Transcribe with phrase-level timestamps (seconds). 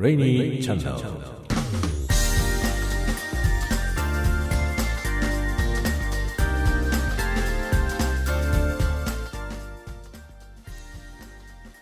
[0.00, 0.96] Rainy Channel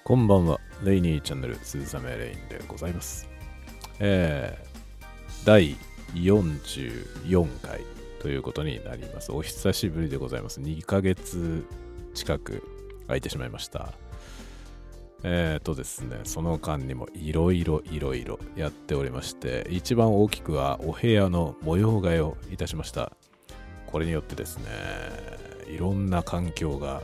[0.03, 3.29] こんばんは、レイニーチャンネル、鈴雨レインでございます。
[4.01, 5.77] えー、第
[6.15, 7.85] 44回
[8.21, 9.31] ということになります。
[9.31, 10.61] お久しぶりでございます。
[10.61, 11.65] 2ヶ月
[12.15, 12.65] 近く
[13.07, 13.93] 空いてしまいました。
[15.25, 23.13] えーとですね、その間にもいろいろいろいろやっておりまして、一番大きくはお部屋の模様替えをいたしました。
[23.87, 24.65] これによってですね、
[25.69, 27.03] いろんな環境が、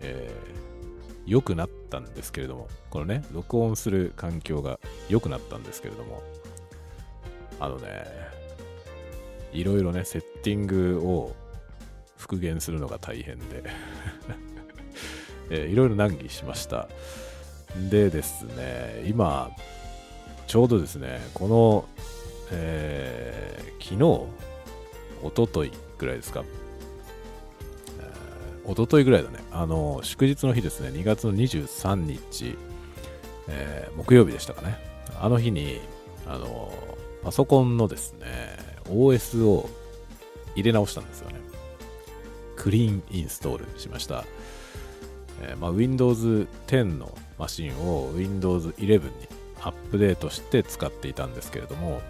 [0.00, 0.68] えー
[1.28, 6.22] 良くなったんですけれども、このね、録音する環境が良くなったんですけれども、
[7.60, 8.06] あのね、
[9.52, 11.36] いろいろね、セッティングを
[12.16, 13.62] 復元するのが大変で、
[15.50, 16.88] えーいろいろ難儀しました。
[17.90, 19.50] でですね、今、
[20.46, 21.88] ちょうどですね、この、
[22.50, 24.26] えー昨日、
[25.22, 26.44] おとといぐらいですか、
[28.66, 32.56] 一昨日ぐらいだね、あの、祝日の日ですね、2月の23日、
[33.48, 34.78] えー木曜日でしたかね。
[35.20, 35.80] あの日に、
[36.26, 36.72] あの、
[37.24, 38.26] パソコンのですね、
[38.84, 39.68] OS を
[40.54, 41.40] 入れ直したんですよね。
[42.56, 44.24] クリーンインストールしました。
[45.42, 49.10] えーまあ、Windows 10のマシンを Windows 11に
[49.60, 52.00] アップデートして使っていたんですけれども、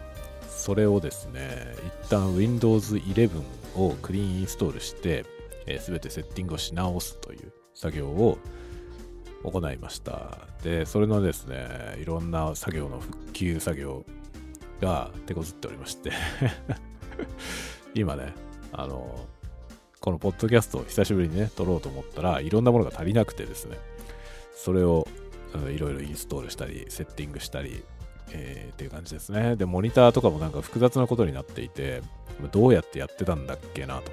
[0.49, 3.43] それをですね、一旦 Windows 11
[3.77, 5.25] をクリーンインストールして、
[5.67, 8.39] えー、全てセッティングをし直すという作業を
[9.45, 10.39] 行いました。
[10.63, 14.05] で、それのですね、いろんな作業の復旧作業
[14.81, 16.11] が手こずっておりまして、
[17.95, 18.35] 今ね、
[18.73, 19.27] あの、
[20.01, 23.77] このポッドキャストを久しぶりにね、撮ろうと思ったらいろんなものが足りなくてですね、
[24.55, 25.07] それを
[25.71, 27.83] いろいろインストールしたり、セッティングしたり、
[28.31, 29.57] えーっていう感じですね。
[29.57, 32.03] で、モニターとかもなんか複雑なことになっていて、
[32.53, 34.13] どうやってやってたんだっけなと。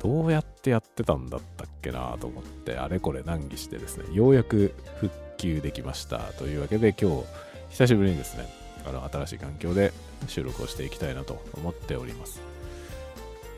[0.00, 6.18] どうやってやってたんだったっけなと思って、あれこれ難儀してですね、ようやく復旧できました。
[6.38, 7.24] というわけで今日、
[7.70, 8.48] 久しぶりにですね、
[8.86, 9.92] あの新しい環境で
[10.28, 12.53] 収録をしていきたいなと思っております。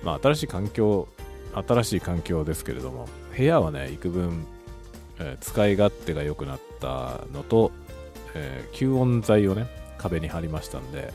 [0.06, 1.08] まあ、新しい環境、
[1.52, 4.46] 新しい環境ですけれども、部屋はね、幾分、
[5.18, 7.72] えー使い勝手が良くなったのと、
[8.34, 9.66] えー吸音材をね、
[9.98, 11.12] 壁に貼りましたんで、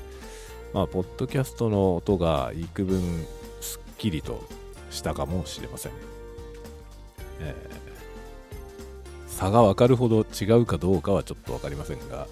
[0.74, 3.02] まあ、ポッドキャストの音が幾分
[3.62, 4.44] すっきりと
[4.90, 5.94] したかもしれません。
[7.40, 7.82] えー
[9.28, 12.28] 差が分かるほど違うかどうかはちょっと分かりませんが、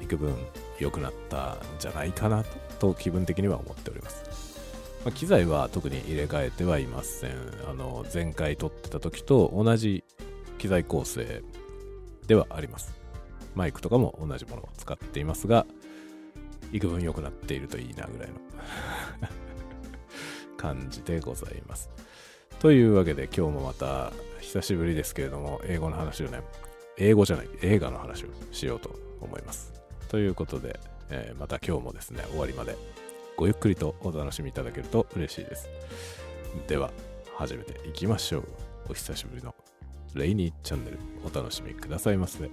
[0.00, 0.36] えー幾分
[0.78, 2.44] 良くなったんじゃないかな
[2.78, 4.51] と気分的には思っております。
[5.04, 7.32] まあ機材は特に入れ替えてはいません。
[7.68, 10.04] あの前回撮ってた時と同じ
[10.58, 11.42] 機材構成
[12.26, 12.94] ではあります。
[13.54, 15.66] マイクとかも同じものを使っていますが、
[16.72, 18.34] 幾分良くなっているといいなぐらいの
[20.56, 21.90] 感じでございます。
[22.60, 26.42] というわけで今日もまた久しぶりですけれども、英語の話をね、
[26.96, 29.72] 英語じゃない、映画の話をしようと思います。
[30.08, 30.78] ということで、
[31.10, 32.76] えーまた今日もですね、終わりまで
[33.36, 35.68] ごゆっくりとお楽しみいただけると嬉しいです。
[36.68, 36.92] では、
[37.34, 38.44] 始めていきましょう。
[38.90, 39.54] お久しぶりの
[40.14, 42.50] レイニーチャンネルお楽しみくださいませ。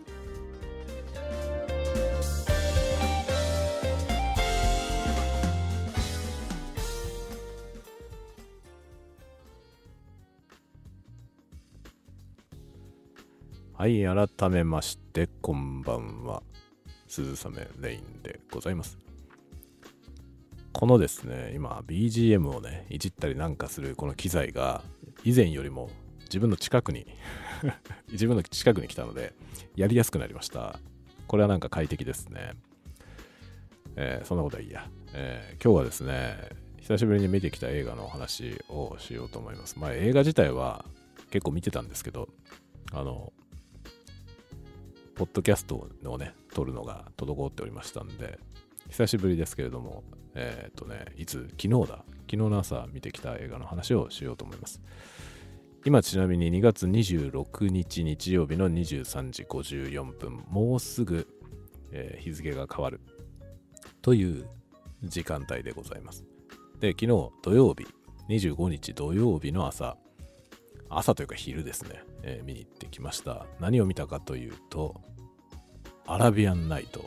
[13.73, 16.41] はい、改めまして、こんばんは。
[17.07, 19.08] 鈴雨レインでございます。
[20.79, 24.81] このですね、今 BGM をね、いじったりなんかするこの機材が
[25.25, 25.89] 以前よりも
[26.21, 27.05] 自分の近くに
[28.13, 29.33] 自分の近くに来たので
[29.75, 30.79] やりやすくなりました。
[31.27, 32.53] これはなんか快適ですね。
[33.97, 36.37] えーそんなことはいいや、えー今日はですね、
[36.77, 39.77] 久しぶりに見てきた映画のお話をしようと思います。
[39.77, 40.85] まあ映画自体は
[41.29, 42.29] 結構見てたんですけど、
[42.93, 43.33] あの、
[45.15, 48.39] ポッドキャストをね、撮るのが滞っておりましたんで、
[48.89, 50.03] 久しぶりですけれども、
[50.35, 54.81] えーっとね、いつ、昨日だ、昨日の朝見てきた映画の話をしようと思います。
[55.85, 61.27] 今ちなみに2月26日日曜日の23時54分、もうすぐ、
[61.91, 62.99] えー日付が変わる
[64.01, 64.47] という
[65.03, 66.25] 時間帯でございます。
[66.79, 67.07] で、昨日
[67.43, 67.87] 土曜日、
[68.27, 69.97] 25日土曜日の朝、
[70.89, 73.45] 朝というか昼ですね、えー見に行ってきました。
[73.59, 74.99] 何を見たかというと、
[76.07, 77.05] アラビアンナイト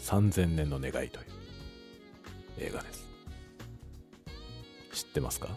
[0.00, 1.26] 3000年の願いという
[2.58, 3.06] 映画です。
[4.92, 5.48] 知ってますか？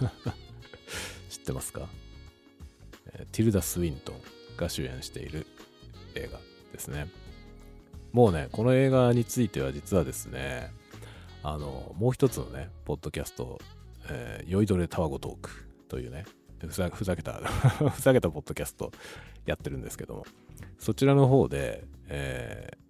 [1.30, 1.88] 知ってますか、
[3.32, 4.20] ティルダ・スウィントン
[4.56, 5.46] が主演している
[6.14, 6.40] 映画
[6.72, 7.08] ですね。
[8.12, 10.72] もうね、この映画については実はですね、
[11.42, 13.60] あの、もう一つのね、ポッドキャスト、
[14.08, 15.50] えー、酔いどれタワゴトーク
[15.88, 16.24] というね、
[16.58, 17.34] ふざふざけた
[17.94, 18.90] ふざけたポッドキャスト
[19.46, 20.26] やってるんですけども、
[20.78, 22.70] そちらの方で、え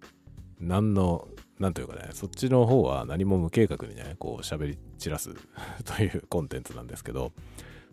[0.61, 1.27] 何の、
[1.59, 5.35] なんというかね、そっちの方は何も無計画にね、こう喋り散らす
[5.83, 7.33] というコンテンツなんですけど、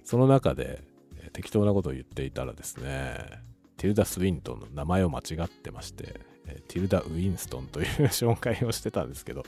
[0.05, 0.83] その中で、
[1.17, 3.43] え、適当なことを言っていたらですね、
[3.77, 9.45] ティルダ・スウィントンの名前を間違ってまして、えティルダ・ウィンストンという紹介をしてたんですけど、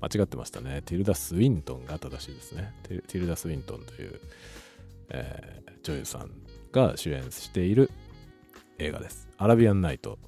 [0.00, 0.82] 間違ってましたね。
[0.84, 2.74] ティルダ・スウィントンが正しいですね。
[2.82, 4.20] ティルダ・スウィントンという、
[5.10, 6.30] えー、女優さん
[6.72, 7.90] が主演している
[8.78, 9.28] 映画です。
[9.38, 10.18] アラビアンナイト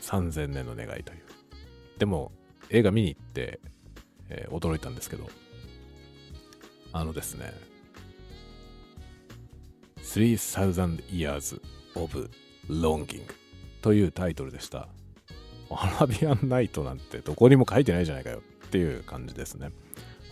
[0.00, 1.20] 3000年の願いという。
[1.98, 2.32] でも、
[2.70, 3.60] 映画見に行って、
[4.28, 5.28] えー、驚いたんですけど、
[6.92, 7.52] あのですね、
[10.02, 11.60] 3000 Years
[11.94, 12.30] of
[12.68, 13.22] Longing
[13.82, 14.88] というタイトルでした。
[15.70, 19.70] アラビアンナイトなんてどこにも書いてないじゃないかよっていう感じですね。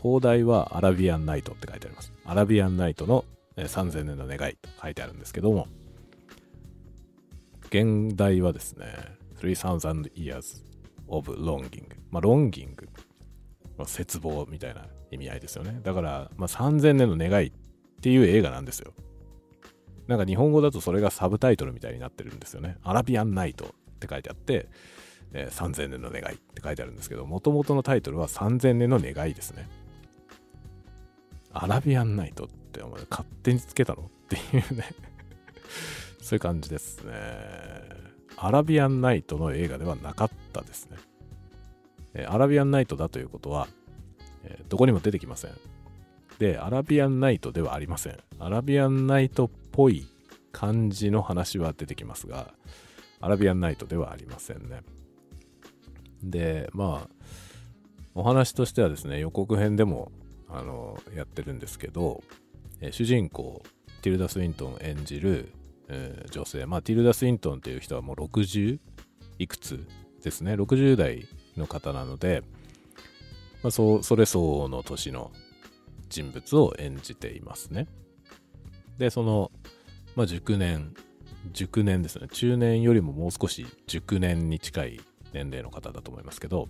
[0.03, 2.13] 放題はアラビアンナイトって書いてあります。
[2.25, 3.25] アラビアンナイトの
[3.57, 5.69] 3000年の願いと書いてあるんですけども、
[7.67, 8.87] 現代はですね、
[9.41, 10.63] 3000 years
[11.09, 11.85] of longing。
[12.11, 12.71] まあ、longing、
[13.77, 15.81] まあ、絶望みたいな意味合いですよね。
[15.83, 17.53] だから、まあ、3000年の願いっ
[18.01, 18.93] ていう映画なんですよ。
[20.07, 22.79] なんか日本語だとそれがサブタイトルみたいになってるんですよね。
[22.83, 23.69] アラビアンナイトっ
[24.01, 24.69] て書いてあって、
[25.33, 29.69] えー、3000年の願いって書いてあるんですけど、もともとのタイトルは3000年の願いですね。
[31.53, 34.03] アラビアンナイトってお前勝手につけたの？
[34.03, 34.85] っていうね
[36.21, 38.08] そういう感じですね。
[38.41, 40.97] アラビアンナイトの映画ではなかったですね。
[42.15, 43.69] え、アラビアンナイトだということは、
[44.45, 45.51] え、どこにも出てきません。
[46.39, 48.19] で、アラビアンナイトではありません。
[48.39, 50.07] アラビアンナイトっぽい
[50.53, 52.55] 感じの話は出てきますが、
[53.21, 54.83] アラビアンナイトではありませんね。
[56.23, 57.15] で、まあ、
[58.15, 60.13] お話としてはですね、予告編でも、
[60.49, 62.23] あの、やってるんですけど、
[62.81, 63.63] え主人公、
[64.03, 65.53] ティルダ・スウィントン演じる、
[66.31, 68.79] 女性、まあ、ティルダ・スウィントンっていう人はもう60
[69.39, 69.87] いくつ
[70.23, 71.27] ですね、60代
[71.57, 72.43] の方なので、
[73.63, 75.33] まあ、そそれ相応の年の
[76.09, 77.87] 人物を演じていますね。
[78.99, 79.51] で、その、
[80.17, 80.95] まあ、熟年、
[81.53, 82.29] 熟年ですね。
[82.29, 85.01] 中年よりももう少し熟年に近い
[85.33, 86.69] 年齢の方だと思いますけど、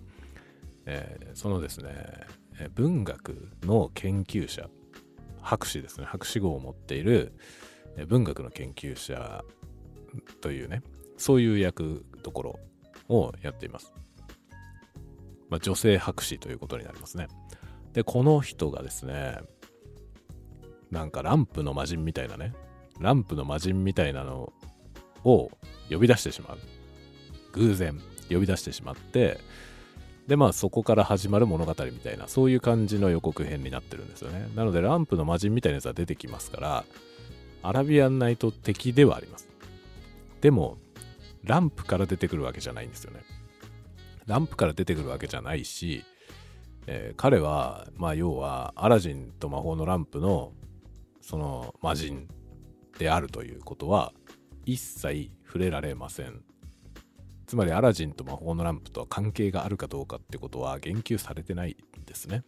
[0.85, 2.27] えー、そのですね、
[2.75, 4.69] 文学の研究者、
[5.41, 7.33] 博士ですね、博士号を持っている
[8.07, 9.43] 文学の研究者
[10.41, 10.81] というね、
[11.17, 12.59] そういう役どころ
[13.09, 13.93] をやっています。
[15.49, 17.27] まあ、女性博士ということになりますね。
[17.93, 19.39] で、この人がですね、
[20.91, 22.53] なんかランプの魔人みたいなね、
[22.99, 24.53] ランプの魔人みたいなの
[25.23, 25.51] を
[25.89, 26.57] 呼び出してしまう。
[27.53, 27.99] 偶然
[28.29, 29.39] 呼び出してしまって、
[30.27, 34.47] で、まあそこから始まる物語みたいな、そういう感じの予告編になってるんですよね。
[34.55, 36.85] なので、ランプの魔人みたいなやつは出てきますから、
[37.61, 39.49] アラビアンナイト的ではあります。
[40.41, 40.77] でも、
[41.43, 43.21] ランプから出てくるわけじゃないんですよね。
[44.25, 46.03] ランプから出てくるわけじゃないし、
[46.87, 50.53] えー、彼は、まあ要は、アラジンと魔法のランプの、
[51.21, 52.27] その魔人
[52.97, 54.13] であるということは、
[54.65, 56.43] 一切触れられません。
[57.47, 62.43] つまりアラジンと魔法のランプとは関係があるかどうかってことは言及されてないんですね。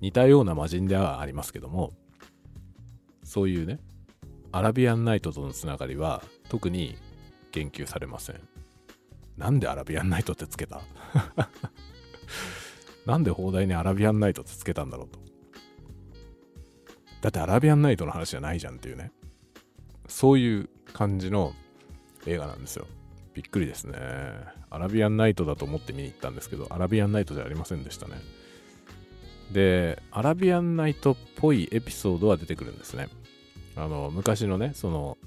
[0.00, 1.92] 似たような魔人ではありますけども、
[3.32, 3.78] そういうね、
[4.52, 6.98] アラビアンナイトとのつながりは特に
[7.50, 8.40] 言及されません。
[9.38, 10.82] なんでアラビアンナイトってつけた？
[13.06, 15.18] なんで放題にアラビアンナイトってつけたんだろうと。
[17.22, 19.12] だってアラビアンナイトの話じゃないじゃんっていうね。
[20.08, 21.54] そういう感じの
[22.26, 22.86] 映画なんですよ。
[23.32, 23.96] びっくりですね。
[24.68, 28.16] アラビアンナイトだと思って見に行ったんですけど、アラビアンナイトじゃありませんでしたね。
[29.52, 33.08] で、アラビアンナイトっぽいエピソードは出てくるんですね。
[33.76, 35.18] あの、昔のね、その、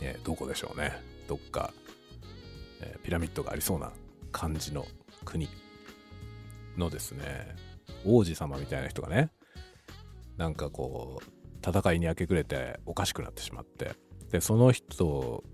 [0.00, 0.92] えー、どこでしょうね。
[1.28, 1.72] どっか、
[2.80, 3.92] えー、ピラミッドがありそうな
[4.32, 4.86] 感じの
[5.24, 5.48] 国
[6.76, 7.54] のですね、
[8.04, 9.30] 王子様みたいな人がね、
[10.36, 13.92] なんかこう、戦いに明け暮れておかしくなってしまって、
[14.30, 15.44] で、その人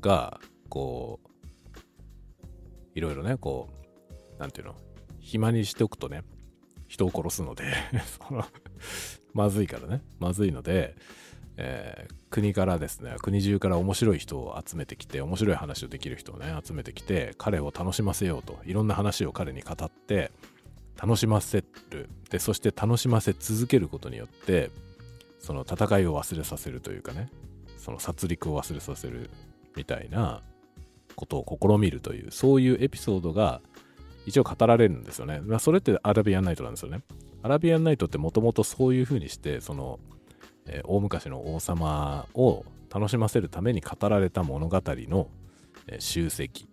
[0.00, 1.28] が、こう、
[2.94, 3.68] いろいろね、こ
[4.36, 4.74] う、なんていうの、
[5.20, 6.22] 暇にしておくとね、
[6.88, 7.64] 人を殺すので
[8.28, 8.44] その
[9.36, 10.96] まずいからね、まずいので、
[11.58, 20.32] えー、国からですね、国中から面白い人を集めてきて、面白い話をできる人をね、集めてきて、彼を楽しませようと、いろんな話を彼に語って、
[21.00, 22.08] 楽しませる。
[22.30, 24.70] で、そして楽しませ続けることによって、
[25.38, 27.30] その戦いを忘れさせるというかね、
[27.76, 29.30] その殺戮を忘れさせる
[29.76, 30.42] みたいな
[31.14, 33.60] ことを試みるというそういうエピソードが
[34.26, 37.02] 一応語られるんですよね、まあ、それってアラビアンナイトなんですよね。
[37.46, 40.00] アラビアンナイトってもともとそういう風にしてその、
[40.66, 45.28] えー、大昔の王様を楽しませるために語られた物語の、
[45.86, 46.66] えー、集積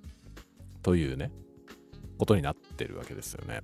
[0.81, 1.31] というね
[2.17, 3.61] ことになってるわけですよね。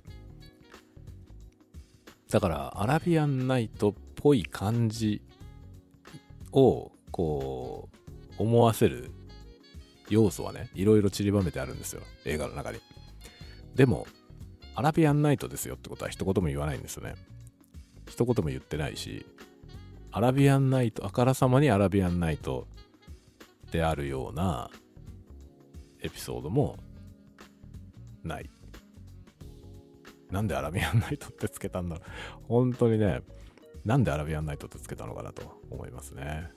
[2.30, 5.20] だからアラビアンナイトっぽい感じ
[6.52, 7.88] をこ
[8.38, 9.10] う思わせる
[10.08, 12.78] 要素はねいろいろ散りばめてあるんですよ映画の中に。
[13.74, 14.06] でも
[14.80, 17.14] アラビアンナイトですよってことは一言も言わないんですよね。
[18.08, 19.26] 一言も言ってないし
[20.10, 22.66] アラビアンナイトあからさまにアラビアンナイト
[23.72, 24.70] であるような
[26.00, 26.78] エピソードも
[28.24, 28.48] ない。
[30.30, 32.04] なんでアラビアンナイトってつけたんだろう。
[32.48, 33.20] 本当にね
[33.84, 36.50] なんでアラビアンナイトってつけたのかなと思いますね。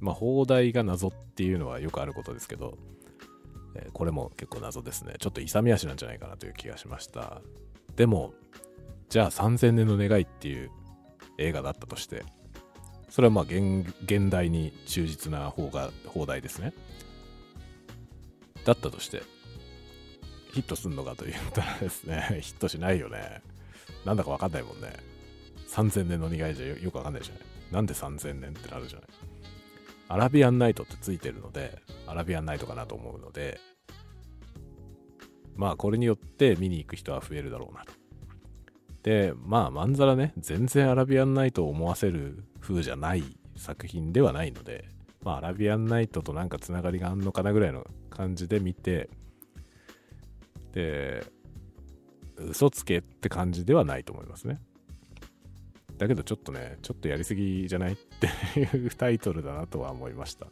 [0.00, 2.78] まあ放題が謎っていうのはよくあることですけど、
[3.86, 7.40] え、これも結構謎ですねちょっと勇み足なんじゃないかなという気がしました
[7.96, 8.34] でも
[9.08, 10.70] じゃあ3000年の願いっていう
[11.38, 12.24] 映画だったとして
[13.08, 16.74] それはまあ現現代に忠実な方が放題ですね
[18.64, 19.22] だったとして
[20.52, 23.42] ヒットすんのかと言ったらですね、 ヒットしないよね。
[24.04, 24.92] なんだかわかんないもんね。
[25.68, 27.42] 3000年の願いじゃよくわかんないじゃない。
[27.72, 29.08] なんで3000年ってなるじゃない。
[30.08, 33.60] アラビアンナイトってついてるので、アラビアンナイトかなと思うので、
[35.58, 37.92] まあこれによって見に行く人は増えるだろうなと。
[39.02, 43.24] で、まあまんざらね、全然アラビアンナイトを思わせる風じゃない
[43.56, 44.88] 作品ではないので、
[45.22, 49.10] まあアラビアンナイトとなんかつながりがあんのかなぐらいの感じで見て、
[50.72, 51.26] で、
[52.36, 54.60] 嘘つけって感じではないと思いますね。
[55.96, 60.46] だけどちょっとね、ちょっとやりすぎじゃないっていうタイトルだなとは思いました。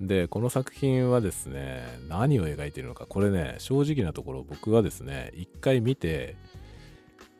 [0.00, 6.36] で、この作品はですね、何を描いているのか、これね、正直なところ僕はですね、一回見て、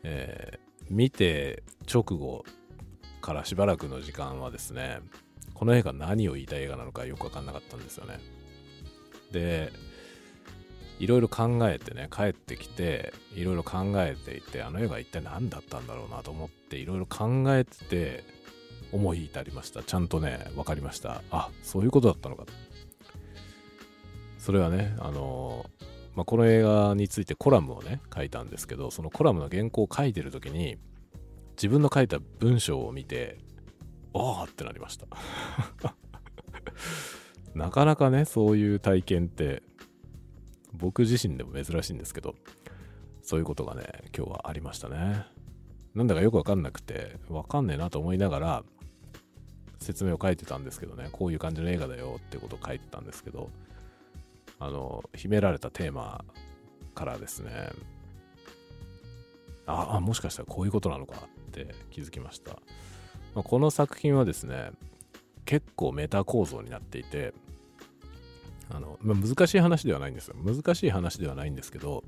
[0.02, 1.62] えー、見て
[1.92, 2.44] 直後
[3.22, 5.00] からしばらくの時間はですね、
[5.54, 8.18] この映画何を言いたい映画なのかよくわかんなかったんですよね。
[9.32, 9.72] で、
[11.00, 18.24] いろいろ考えてね帰ってきていろいろ考えていてあの映画一体何だったんだろうなと思っていろいろ考えてて
[18.92, 19.82] 思い至りました。
[19.82, 21.22] ちゃんとね分かりました。
[21.30, 22.44] あそういうことだったのか
[24.38, 25.66] それはねあの
[26.16, 30.76] まあ、この映画についてコラムをね書いたんですけどそのコラムの原稿を書いてる時に
[31.52, 33.38] 自分の書いた文章を見て
[34.12, 35.06] ああってなりました。
[37.54, 39.62] なかなかねそういう体験って
[40.72, 42.34] 僕自身でも珍しいんですけど、
[43.22, 45.26] そういうことがね、今日はありましたね。
[45.94, 48.64] なんだかよくわかんなくて、わかんねえなと思いながら、
[49.80, 53.50] 説明を書いてたんですけどね、こういう感じの映画だよってことを書いてたんですけど、
[54.58, 56.24] あの、秘められたテーマ
[56.94, 57.70] からですね、
[59.66, 62.52] ああ、もしかしたらこういうことなのかって気づきました。
[63.34, 64.72] まあ、この作品はですね、
[65.44, 67.32] 結構メタ構造になっていて、
[68.68, 70.36] あの、まあ、難しい話ではないんですよ。
[70.36, 72.04] 難しい話ではないんですけど、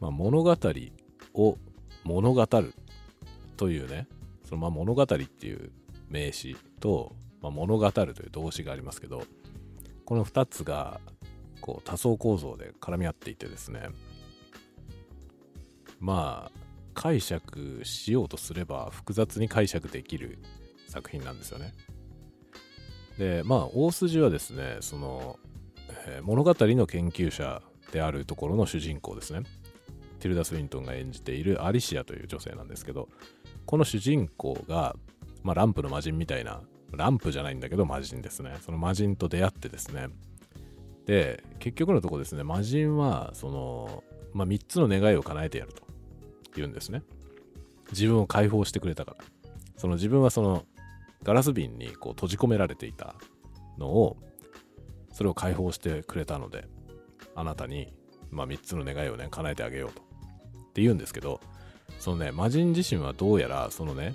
[0.00, 0.56] まあ、物語
[1.34, 1.58] を
[2.04, 2.74] 物語る
[3.56, 4.06] というね、
[4.46, 5.70] そのまあ物語っていう
[6.14, 9.24] 名詞と、まあ、物語るという動詞がありますけど、
[10.04, 11.00] この2つが
[11.60, 13.88] こう多層構造で絡み合っていてですね、
[15.98, 16.58] まあ
[16.94, 20.38] 解釈しようとすれば複雑に解釈できる
[20.86, 21.72] 作品なんですよね。
[23.18, 25.38] で、まあ、大筋はですね、その、
[26.06, 29.42] えー、物語の研究者であるところの主人公ですね。
[30.20, 33.08] ティルダ・スウィントンが演じているアリシアという女性なんですけど、
[33.66, 34.96] この主人公が、
[35.44, 38.56] まあ、ランプの魔人みたいな、ランプじゃないんだけど魔人ですね。
[38.62, 40.08] その魔人と出会ってですね。
[41.06, 45.82] で、結局のとこですね、魔人は、その、まあ、3つの願いを叶えてやると
[46.56, 47.02] 言うんですね。
[47.92, 49.24] 自分を解放してくれたから。
[49.76, 50.64] その自分はその
[51.22, 53.14] ガラス瓶にこう閉じ込められていた
[53.78, 54.16] のを
[55.12, 56.66] それを解放してくれたので
[57.34, 57.92] あなたに、
[58.30, 60.04] まあ、3つの願いをね叶えてあげようとっ
[60.72, 61.40] て言うんですけど
[61.98, 64.14] そのね魔人自身はどうやらそのね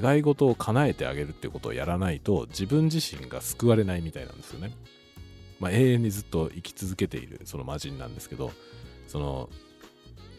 [0.00, 4.74] 願い事を叶えてあげるっていうことをやらないと自分自身が救われないみたいなんですよね。
[5.60, 8.50] まあ、永遠にずっと生き続けているその魔人なんですけど
[9.06, 9.48] その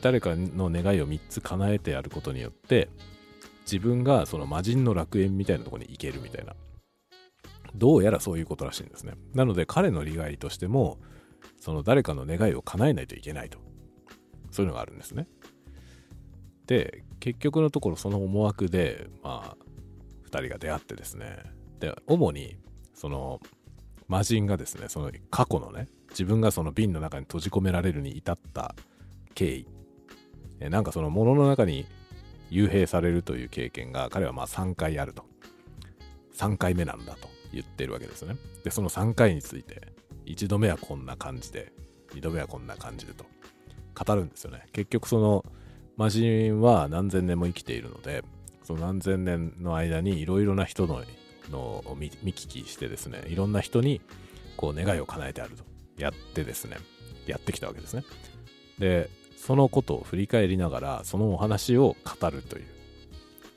[0.01, 2.89] 誰かの願いを3つ叶えてやることによって
[3.61, 6.55] 自分がその魔人の楽園みたいなとこに行けるみたいな。
[7.75, 9.13] どうやらそういうことらしいんですね。
[9.33, 10.99] なので彼の利害としても、
[11.59, 13.57] その誰かの願いを叶えないといけないと。
[14.51, 15.27] そういうのがあるんですね。
[16.67, 19.57] で、結局のところその思惑で、まあ、
[20.29, 21.37] 2人が出会ってですね。
[21.79, 22.57] で、主に、
[22.93, 23.39] その、
[24.09, 28.75] 魔人がですねその過去のね自分がその瓶の中に閉じ込められるに至った
[29.35, 29.67] 経緯。
[30.59, 31.85] えなんかその物の中に
[32.51, 35.23] 幽閉されるという経験が彼はまあ3回あると。
[36.35, 38.35] 3回目なんだと言ってるわけですね。
[38.65, 39.93] でその3回について
[40.25, 41.71] 1度目はこんな感じで
[42.13, 43.25] 2度目はこんな感じでと
[43.95, 44.65] 語るんですよね。
[44.73, 45.45] 結局その
[45.97, 48.23] 魔人は何千年も生きているので
[48.63, 51.03] その何千年の間にいろいろな人の
[51.51, 54.01] のを見聞きしてですねいろんな人に
[54.55, 55.63] こう願いを叶えてあると。
[55.97, 56.77] やってですね。
[57.27, 58.03] やってきたわけですね。
[58.79, 62.65] でそのことを振り返りながらそのお話を語るという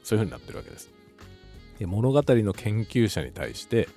[0.02, 0.90] そういうふうになってるわけです。
[1.78, 3.88] で物語の研究者に対して、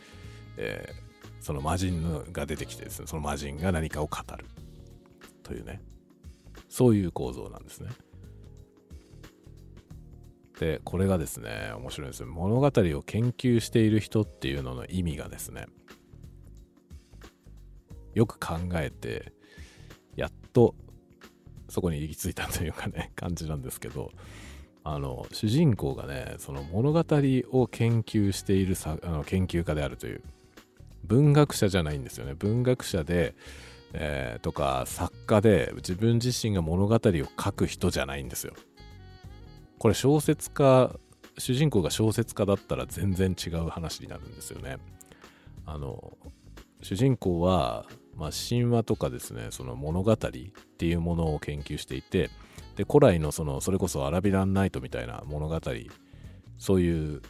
[0.58, 4.46] えー、その魔人が出てきてですねその魔人が何かを語る
[5.44, 5.82] というね
[6.68, 7.90] そういう構造なんですね。
[10.84, 12.28] これがですね面白いんですよ。
[12.28, 15.68] 物語を研究している人っていうのの意味がですね
[18.14, 19.34] よく考えて
[20.16, 20.76] やっと
[21.70, 24.12] そこに行き着いたというかね 感じなんですけど
[24.84, 30.24] あの主人公がねその物語を研究しているさあの研究家であるという
[31.04, 32.34] 文学者じゃないんですよね。
[32.36, 33.34] 文学者で、
[33.94, 37.00] えー、とか作家で自分自身が物語を
[37.42, 38.54] 書く人じゃないんですよ。
[39.80, 40.94] これ小説家
[41.38, 44.78] 主人公が小説家だったら全然違う話になるんですよね。
[45.66, 46.18] あの
[46.82, 52.30] 主人公は、まあ、神話とかですねその物語っていうものを研究していて
[52.76, 55.60] で古来のそのそれこそアラビランナイトみたいな物語
[56.58, 57.22] そういう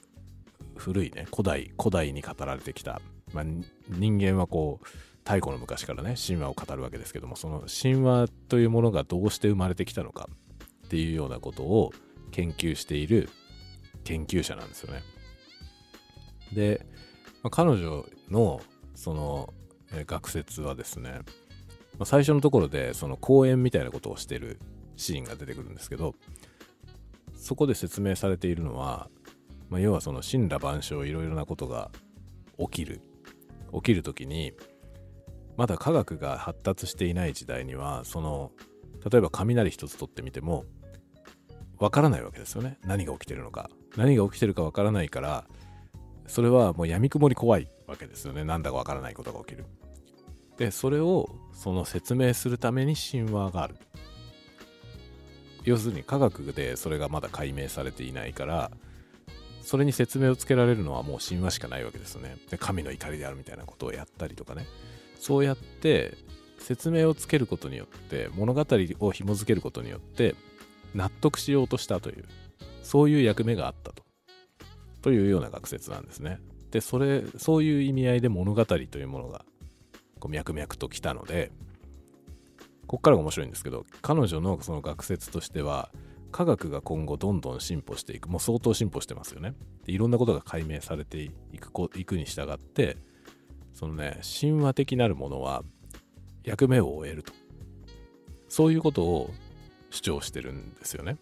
[0.78, 3.02] 古いね古代古代に語られてきた、
[3.34, 3.44] まあ、
[3.90, 4.86] 人間はこう
[5.26, 10.30] 太古の昔からね神話を語るわけですけどもその神話というものがどうして生まれてきたのか
[10.86, 11.92] っていうようなことを
[12.32, 13.30] 研究している
[14.04, 15.02] 研究者なんですよね。
[16.54, 16.86] で、
[17.44, 18.62] まあ、彼女の
[18.96, 19.54] その、
[19.94, 21.22] え学説はですね、
[21.98, 24.60] まあ、最初のところでその講演みたいなことをしてる
[24.98, 26.14] シーンが出てくるんですけど
[27.34, 29.10] そこで説明されているのは、
[29.70, 31.90] まあ、要はその神羅万象いろいろなことが
[32.60, 33.02] 起きる
[33.74, 34.54] 起きる時に
[35.58, 38.52] まだ科学が発達していない時代にはその
[39.10, 40.66] 例えば雷一つとってみても
[41.80, 42.78] わからないわけですよね。
[42.84, 43.70] 何が起きてるのか。
[43.96, 45.46] 何が起きてるかわからないから
[46.28, 48.44] それはもう闇雲に怖いわけですよね。
[48.44, 49.66] なんだかわからないことが起きる。
[50.58, 53.76] でそれをその説明するために神話がある。
[55.64, 58.72] 要するに科学でそれがまだ解明されていないから
[59.62, 62.38] それに説明をつけられるのはもう神話しかないわけですよね。
[62.50, 64.66] で神の怒りであるみたいなことをやったりとかね。
[65.20, 66.18] そうやって
[66.60, 68.66] 説明をつけることによって物語
[69.00, 70.36] を紐づけることによって
[70.94, 72.26] 納得しようとしたという、
[72.84, 74.04] そういう役目があったと。
[75.02, 76.40] というような学説なんですね。
[76.72, 79.46] で、それ、そういう意味合いで物語というものが、
[80.20, 81.52] こう脈々と来たので、
[82.88, 85.92] こっからが面白いんですけど、彼女のその学説としては、
[86.32, 88.30] 科学が今後どんどん進歩していく。
[88.30, 89.54] もう相当進歩してますよね。
[89.86, 92.98] でいろんなことが解明されていくいくに従って、
[93.74, 95.64] そのね、神話的なるものは
[96.44, 97.34] 役目を終えると。
[98.48, 99.32] そういうことを
[99.90, 101.18] 主張してるんですよね。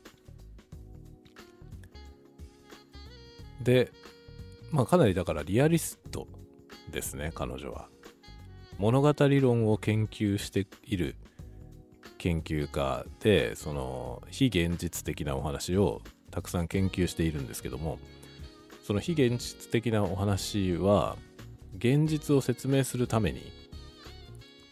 [3.61, 3.91] で、
[4.71, 6.27] まあかなりだからリアリスト
[6.91, 7.89] ですね、彼女は。
[8.77, 11.15] 物語論を研究している
[12.17, 16.01] 研究家で、その非現実的なお話を
[16.31, 17.99] たくさん研究しているんですけども、
[18.83, 21.17] その非現実的なお話は、
[21.77, 23.51] 現実を説明するために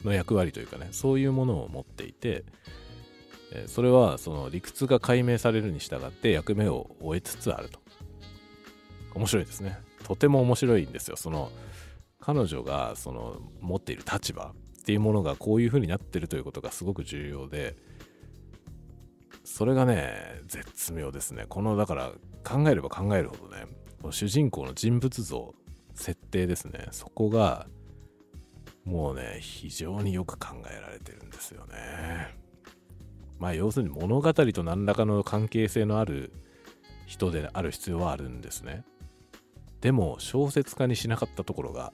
[0.04, 2.46] の役割というかね、そういうものを持っていて、
[3.68, 7.80] それはその理屈が解明されるに従って役目を終えつつあると。
[9.14, 9.78] 面白いですね。
[10.04, 11.16] とても面白いんですよ。
[11.16, 11.52] その
[12.20, 17.76] 彼女がその持っている立場っていうものがこういう風になってるということがすごく重要で、
[19.44, 21.46] それがね、絶妙ですね。
[21.48, 22.12] このだから
[22.44, 23.66] 考えれば考えるほどね、
[24.02, 25.54] この主人公の人物像、
[25.94, 26.88] 設定ですね。
[26.92, 27.68] そこが
[28.86, 32.45] もうね、非常によく考えられてるんですよね。
[33.40, 36.32] まあ要するに物語と何らかの関係性のある
[37.06, 38.84] 人である必要はあるんですね。
[39.82, 41.94] でも小説家にしなかったところが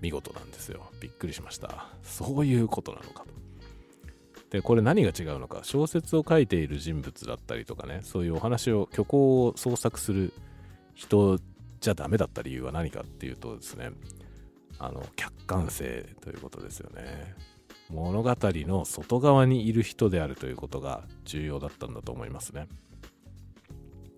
[0.00, 0.90] 見事なんですよ。
[1.00, 1.86] びっくりしました。
[2.02, 3.38] そういうことなのかと。
[4.50, 5.60] で、これ何が違うのか。
[5.62, 10.32] 小説を書いている人物だったりとかね、そういうお話を、虚構を創作する
[10.94, 11.38] 人
[11.80, 13.90] じゃダメだった理由は何かっていうとですね、
[14.78, 17.34] あの、客観性ということですよね。
[17.90, 22.68] 物語の外側にいる人であるということが重要だったんだと思いますね。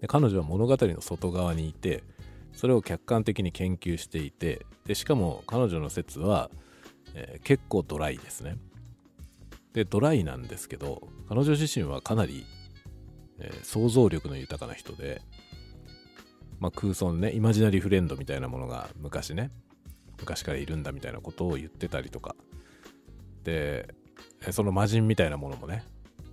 [0.00, 2.02] で彼女は物語の外側にいて
[2.52, 6.50] それを客観的に研究していてでしかも彼女の説は、
[7.14, 8.56] えー、結構ドライですね
[9.72, 12.44] でドライなんですけど彼女自身はかなり、
[13.38, 15.22] えー、想像力の豊かな人で、
[16.58, 19.50] まあ、空想ねイマジナリーフレンドみたいなものが昔ね
[20.18, 22.34] 昔からいるんだみたいなことを言ってたりとか
[24.50, 25.84] その魔人みたいなものもね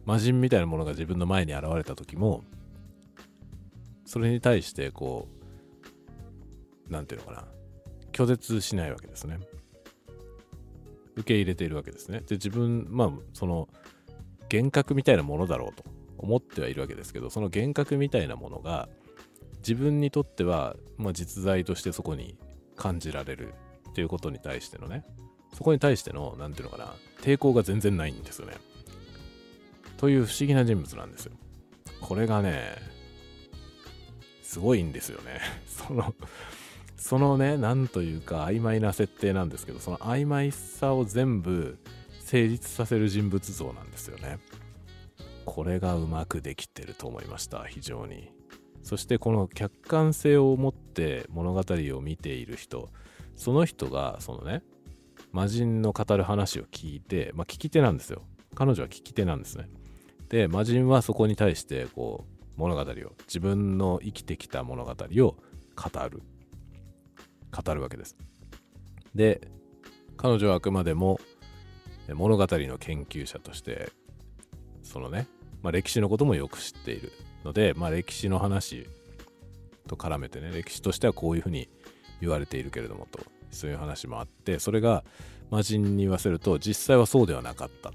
[0.06, 2.44] 魔人みたいなものが自分の前に現れた時も
[4.06, 7.48] それに対してこう何て言うのかな
[8.14, 9.40] 拒絶しないわけですね。
[11.16, 12.22] 受け入れているわけですね。
[12.22, 13.68] で自分まあその
[14.52, 15.84] 幻覚みたいなものだろうと
[16.18, 18.88] 思ってはいるわけですけどその幻覚みたいなものが
[19.58, 22.38] 自分にとっては、まあ、実在としてそこに
[22.76, 23.54] 感じられる
[23.90, 25.04] っていうことに対してのね
[25.54, 28.54] そこに対しての何て言うのかな抵抗が全然ないんですよね。
[29.98, 31.34] という不思議な人物なんですよ。
[32.02, 32.76] これがね
[34.44, 35.40] すごいんですよね。
[35.66, 36.14] その
[36.96, 41.78] そのねなんというか曖昧な設定なんですけどその曖昧さを全部
[42.20, 44.40] 成立させる人物像なんですよね。
[45.46, 48.30] これがうまくできてると思いました非常に。
[48.84, 51.62] そしてこの客観性を持って物語
[51.98, 52.88] を見ている人
[53.36, 54.64] その人がそのね
[55.38, 58.24] 魔人の語る話を聞いて、まあ、聞き手なんですよ。
[58.56, 59.70] 彼女は聞き手なんですね。
[60.30, 62.86] で魔人はそこに対してこう物語を
[63.28, 65.40] 自分の生きてきた物語を語
[66.10, 66.24] る。
[67.52, 68.18] 語るわけです。
[69.14, 69.48] で
[70.18, 71.20] 彼女はあくまでも
[72.12, 73.92] 物語の研究者として
[74.82, 75.28] そのね、
[75.62, 77.12] まあ、歴史のこともよく知っている。
[77.46, 78.88] ので、まあ、歴史の話
[79.88, 81.70] と絡めてね歴史としてはこういうふうに
[82.22, 83.37] 言われているけれどもと。
[83.52, 85.04] そういう話もあってそれが
[85.50, 87.92] 魔人に言わせると実際はそうではなかった。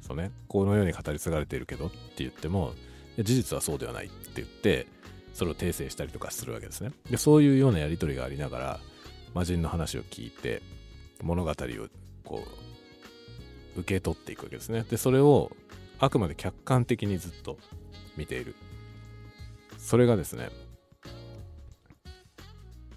[0.00, 0.30] そうね。
[0.48, 2.72] このように語り継がれているけどって言っても
[3.18, 4.86] 事実はそうではないって言って
[5.34, 6.92] それを訂正したりとかするわけですね。
[7.10, 8.80] でそういうようなやり取りがありながら
[9.34, 10.62] 魔人の話を聞いて
[11.22, 11.54] 物語を
[12.24, 12.42] こ
[13.76, 14.84] う受け取っていくわけですね。
[14.88, 15.50] でそれを
[15.98, 17.58] あくまで客観的にずっと
[18.16, 18.54] 見ている。
[19.78, 20.50] それがですね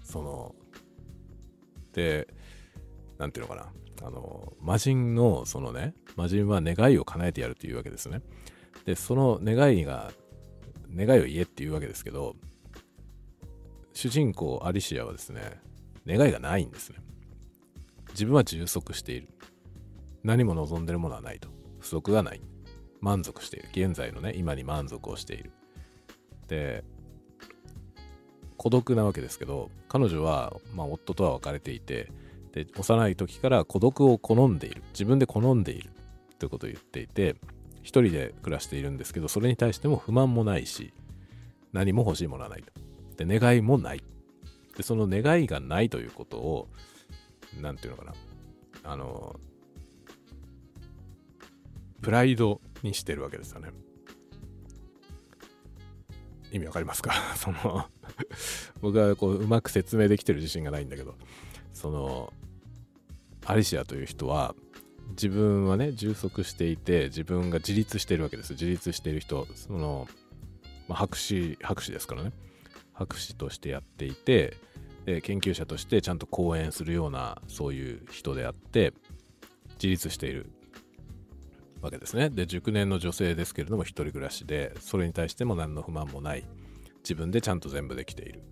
[0.02, 0.54] その
[1.92, 2.28] で、
[3.18, 3.72] なんていうのかな。
[4.06, 8.22] あの、魔人の、そのね、魔人は願いを叶えてやるというわけですね。
[8.86, 10.12] で、その願いが、
[10.94, 12.34] 願いを言えっていうわけですけど、
[13.92, 15.60] 主人公アリシアはですね、
[16.06, 16.98] 願いがないんですね。
[18.10, 19.28] 自分は充足している。
[20.22, 21.48] 何も望んでるものはないと。
[21.78, 22.40] 不足がない。
[23.00, 23.68] 満足している。
[23.88, 25.52] 現在のね、今に満足をしている。
[26.48, 26.84] で、
[28.60, 32.12] 孤独なわけですけど彼女は、まあ、夫とは別れていて
[32.52, 34.82] で幼い時から孤独を好んでいる。
[34.92, 35.88] 自分で好んでいる。
[36.38, 37.36] ということを言っていて
[37.82, 40.92] 一人で暮らしているんですけどそれに対しても不満もないし
[41.72, 43.24] 何も欲しいものはないと。
[43.24, 44.02] で願いもない。
[44.76, 46.68] でその願いがないということを
[47.62, 48.12] 何て言うのか
[48.84, 48.92] な。
[48.92, 49.40] あの
[52.02, 53.70] プライドにしてるわけですよね。
[56.52, 57.12] 意味わかりますか？
[57.36, 57.86] その
[58.80, 61.14] 僕はこううまく説明できてる自信がないんだけど。
[61.72, 62.32] その
[63.46, 64.54] アリシアという人は
[65.10, 68.52] 自分はね充足していて自分が自立してるわけです。
[68.52, 70.06] 自立している人その、
[70.88, 72.32] まあ、博士博士ですからね。
[72.92, 74.56] 博士としてやっていて
[75.06, 78.92] で研究者としてちゃんと講演するようなそういう人であって
[79.76, 80.50] 自立している。
[81.80, 82.30] わけですね。
[82.30, 86.44] で熟年の女性ですけれども一人暮らしでそれに対しても何の不満もない。
[87.02, 88.42] 自分でちゃんと全部できている。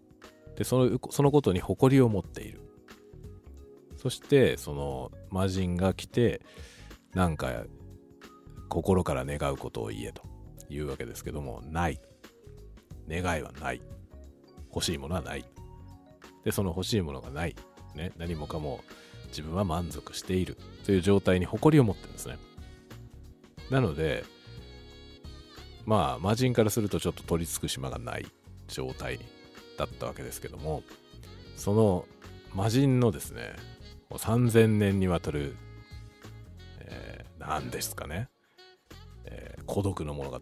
[0.57, 2.61] でそのそのことに誇りを持っている。
[3.97, 6.41] そしてその魔人が来て
[7.14, 7.64] なんか
[8.69, 10.23] 心から願うことを言えと。
[10.71, 12.01] いうわけですけどもない。
[13.09, 13.81] 願いはない。
[14.75, 15.45] 欲しいものはない。
[16.45, 17.57] でその欲しいものがない、
[17.95, 18.81] ね、何もかも
[19.29, 20.57] 自分は満足している。
[20.85, 22.37] という状態に誇りを持ってるんですね。
[23.71, 24.25] なので
[25.85, 28.27] まあ魔人からするとちょっと取り付く島がない
[28.69, 29.19] 状態
[29.79, 30.83] だったわけですけども
[31.57, 32.05] その
[32.55, 33.55] 魔人のですね
[34.11, 35.55] 3000年にわたる、
[36.81, 38.29] えー、何ですかね、
[39.25, 40.41] えー、孤独の物語。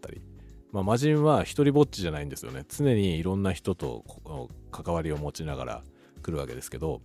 [0.71, 2.65] まあ、魔人は一人ぼっちじゃないんですよね。
[2.67, 4.03] 常にいろんな人と
[4.71, 5.83] 関わりを持ちながら
[6.21, 7.01] 来るわけですけど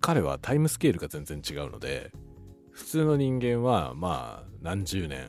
[0.00, 2.10] 彼はタイムスケールが全然違うので
[2.78, 5.28] 普通の人間はまあ何十年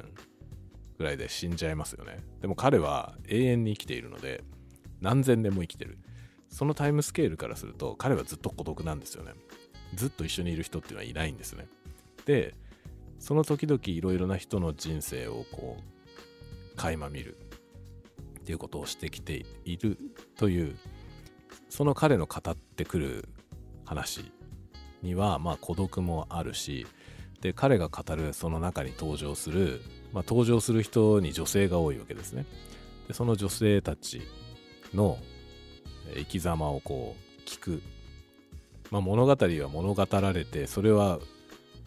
[0.99, 2.23] ぐらいで死んじゃいますよね。
[2.41, 4.43] でも彼は永遠に生きているので
[5.01, 5.97] 何千年も生きてる。
[6.47, 9.33] そのタイムスケールからすると彼はずっと孤独なんですよね。
[9.95, 11.67] ずっと一緒にいる人っていうのはいないんですね。
[12.25, 12.53] で
[13.17, 17.35] その時々いろいろな人の人生をこう垣間見る。
[18.39, 19.97] っていうことをしてきている
[20.35, 20.75] という
[21.69, 23.29] その彼の語ってくる
[23.85, 24.31] 話
[25.03, 26.87] にはまあ孤独もあるし
[27.41, 29.81] で彼が語るその中に登場する、
[30.13, 32.45] まあ、登場する人に女性が多いわけですね。
[33.07, 34.21] でその女性たち
[34.93, 35.17] の
[36.15, 37.81] 生き様をこう聞く、
[38.91, 41.19] まあ、物語は物語られてそれは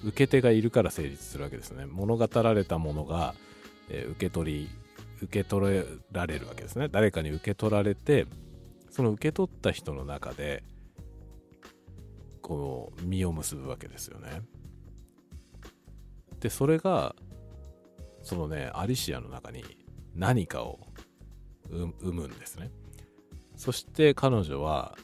[0.05, 1.87] 受け手がいるから成立するわけですね。
[1.87, 3.35] 物語られたものが、
[3.89, 4.69] え、受け取り
[5.23, 6.89] 受け取られるわけですね。
[6.89, 8.27] 誰かに受け取られて
[8.91, 10.65] その受け取った人の中で
[12.43, 14.43] こう実を結ぶわけですよね。
[16.43, 17.15] でそれが
[18.23, 19.65] そのねアリシアの中に
[20.15, 20.81] 何かを
[21.71, 22.71] 生むんですね。
[23.57, 24.99] そして彼女は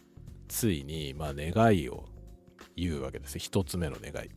[0.48, 2.06] ついにまあ願いを
[2.76, 3.38] 言うわけです。
[3.38, 4.28] 一つ目の願い。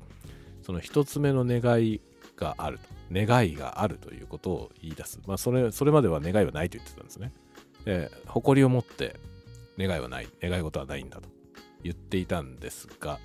[0.61, 2.01] その一つ目の願い
[2.35, 2.83] があると。
[3.11, 5.19] 願いがあるということを言い出す。
[5.25, 7.33] まあそれそれまでは願いはないと言ってたんですね。
[7.83, 9.19] で誇りを持って
[9.79, 10.27] 願いはない。
[10.39, 11.29] 願い事はないんだと
[11.83, 13.17] 言っていたんですが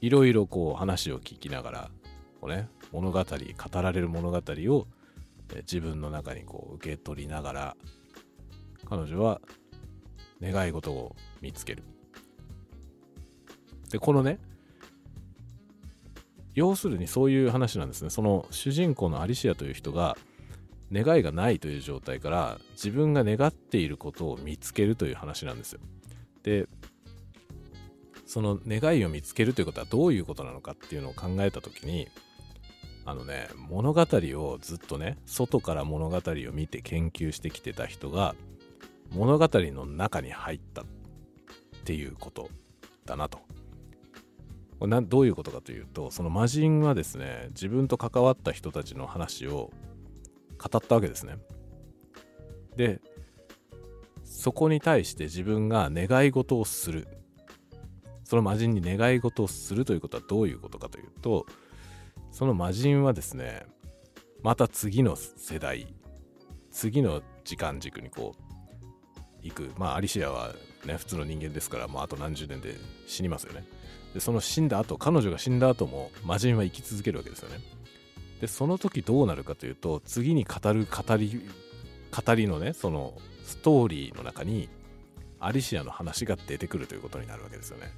[0.00, 1.90] いろいろこう話を聞きながら
[2.40, 4.86] こう、ね、物語語られる物語を
[5.56, 7.76] 自分の中にこう受け取りながら
[8.88, 9.40] 彼女は
[10.40, 11.82] 願い事を見つける。
[13.90, 14.38] でこのね
[16.54, 18.10] 要するにそういう話なんですね。
[18.10, 20.16] その主人公のアリシアという人が
[20.92, 25.80] 願いがないという状態から自分が願っていることを見つけるという話なんですよ。
[26.42, 26.66] で
[28.30, 32.06] その願いを見つけるということはどういうことなのかっていうのを考えた時に
[33.04, 36.20] あのね物語をずっとね外から物語を
[36.52, 38.36] 見て研究してきてた人が
[39.10, 40.84] 物語の中に入ったっ
[41.84, 42.48] ていうこと
[43.04, 43.40] だなと。
[44.86, 49.72] などういうことかというとその魔人はですね自分と関わった人たちの話を
[50.56, 51.34] 語ったわけですね。
[52.76, 53.00] で
[54.22, 57.08] そこに対して自分が願い事をする
[58.30, 61.46] その魔人に願い事をするということはどういうことかというと
[62.30, 63.66] その魔人はですね
[64.44, 65.92] また次の世代
[66.70, 69.72] 次の時間軸にこう行く。
[69.76, 70.54] まあアリシアは
[70.86, 72.76] ね普通の人間ですからもうあと何十年で
[73.08, 73.64] 死にますよね。
[74.14, 77.58] でその死んだ後彼女が死んだ後も魔人は生き続けるわけですよね。
[78.40, 81.50] でその時どうなるかというと次に語る語り
[82.26, 84.68] 語りのねそのストーリーの中に
[85.40, 87.90] アリシアの話が出てくるということになるわけですよね。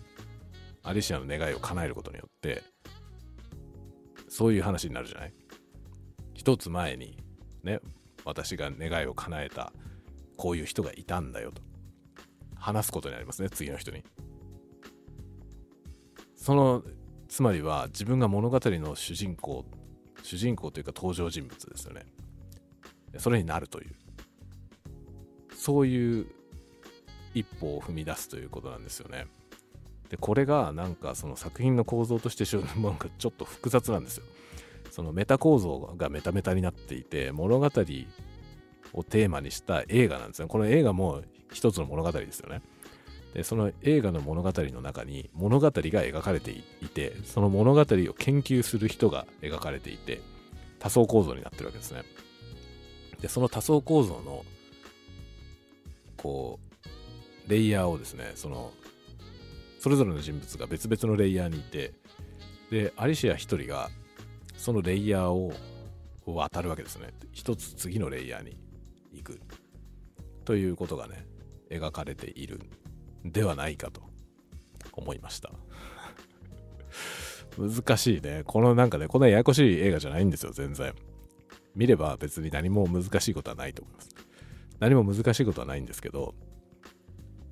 [0.83, 2.63] アリシアの願いを叶えることによって
[4.29, 5.35] そういう話になるじゃない？
[6.35, 7.19] 一つ前に
[7.63, 7.81] ね
[8.25, 9.73] 私が願いを叶えた
[10.37, 11.63] こういう人がいたんだよと。
[12.57, 14.05] 話すことになりますね次の人に。
[16.37, 16.83] その
[17.29, 19.65] つまりは自分が物語の主人公
[20.23, 22.07] 主人公というか登場人物ですよね。
[23.19, 23.95] それになるという。
[25.55, 26.27] そういう
[27.35, 29.27] 一歩を踏み出すということなんですよね。
[30.13, 32.45] でこれがなんかその作品の構造として
[32.79, 34.25] なんかちょっと複雑なんですよ。
[34.91, 42.61] そのメタ構造がメタメタになっていて物語をテーマにした映画なんですねこの映画も一つの物語ですよね。
[43.33, 50.21] でその映画の物語の中に物語が描かれていてその物語を研究する人が描かれていて
[50.79, 52.03] 多層構造になってるわけですね。
[53.23, 54.45] でその多層構造の
[56.19, 56.61] こ
[57.47, 58.73] うレイヤーをですねその
[59.83, 61.93] それぞれの人物が別々のレイヤーにいて
[62.71, 63.91] でアリシア1人が
[64.57, 65.53] そのレイヤーを
[66.25, 67.09] 渡るわけですね。
[67.33, 68.57] 一つ次のレイヤーに
[69.13, 69.41] 行く。
[70.45, 71.27] ということがね
[71.69, 72.61] 描かれている
[73.27, 74.03] んではないかと
[74.93, 75.51] 思いました。
[77.59, 78.45] 難しいね。
[78.47, 80.95] このなんかねこんなややこしい映画じゃないんですよ全然。
[81.75, 84.11] 見れば別に何も難しいことはないと思います。
[84.79, 86.37] 何も難しいことはないんですけど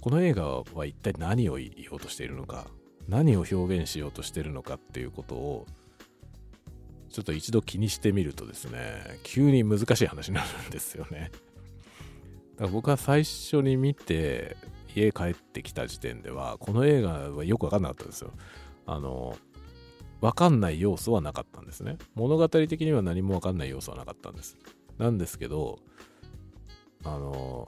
[0.01, 2.67] この映画は一体何を言おうとしているのか
[3.09, 5.67] 何を表現しようとしているのかっていうことを
[7.11, 11.31] ちょっと一度気にしてみるとですね急に難しい話になるんですよね。
[12.55, 14.57] だから僕は最初に見て
[14.95, 18.33] 家帰ってきた時点ではこの映画はよく分かんなかったんですよ。
[18.87, 19.37] あの
[20.21, 21.99] 分かんない要素はなかったんですね。
[22.15, 24.57] 物語的には何も分かんない要素はなかったんです。
[24.99, 25.79] なんですけど
[27.05, 27.67] あの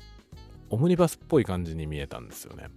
[0.72, 2.68] オムニバスっぽい感じに見えたんですよね。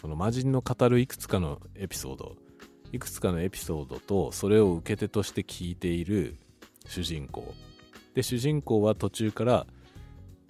[0.00, 2.36] その魔人の語るいくつかのエピソード、
[2.92, 6.36] いくつかのエピソードとそれを受け手として聞いている
[6.86, 7.54] 主人公。
[8.14, 9.66] で、主人公は途中から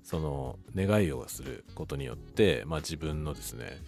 [0.03, 3.79] その願いをすることによって、まあ、自分のですね、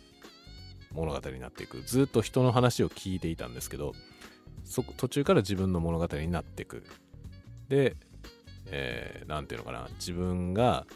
[0.90, 1.82] 物語になっていく。
[1.82, 3.92] ずっと人の話を聞いていたんですけど、
[4.64, 6.82] そ途中から自分の物語になっていく。
[7.68, 7.96] で、
[8.66, 10.86] えー、ていうのかな、自分が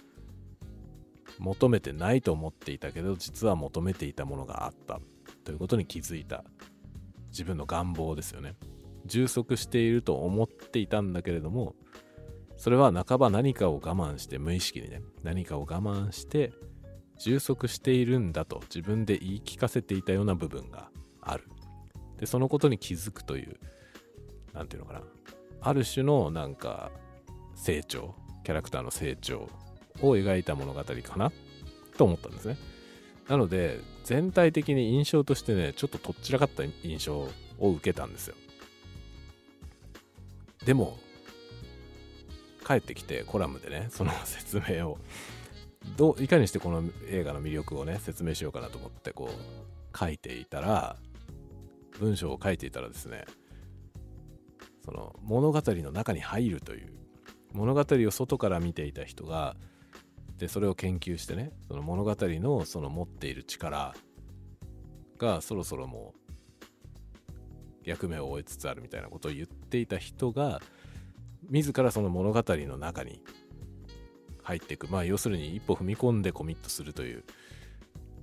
[1.38, 5.00] 求めてないと思っていたけど実は求めていたものがあった。
[5.44, 6.44] ということに気づいた。
[7.30, 8.54] 自分の願望ですよね。
[9.06, 11.74] 充足していると思っていたんだけれども
[12.56, 16.52] それは半ば何かを我慢して無意識にね何かを我慢して
[17.18, 21.44] 充足しているんだと自分で言い聞かせていたような部分がある。
[22.18, 23.58] でそのことに気づくという
[24.52, 25.06] 何て言うのかな。
[25.60, 26.90] ある種のなんか
[27.54, 29.48] 成長キャラクターの成長
[30.02, 31.32] を描いた物語かな？
[31.96, 32.56] と思ったんですね。
[33.28, 38.34] なので全体的に印象としてねちょっととっちらかった印象を受けたんですよ。
[40.64, 40.98] でも
[42.66, 44.98] 帰ってきてコラムでねその説明を
[45.96, 50.96] どういかにしてこの映画の魅力をね説明しようかなと思ってこう書いていたら
[51.98, 53.24] 文章を書いていたらですね
[54.84, 56.92] その物語の中に入るという
[57.52, 59.56] 物語を外から見ていた人が
[60.38, 63.94] でそれを研究してねその物語のその持っている力
[65.18, 66.14] がそろそろも
[67.84, 70.60] う役目を終えつつあるみたいなことを言っていた人が
[71.50, 73.22] 自らその物語の中に
[74.42, 74.88] 入っていく。
[74.88, 77.24] まあ要するに一歩踏み込んでコミットするという